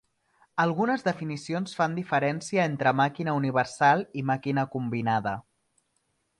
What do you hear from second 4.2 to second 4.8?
i màquina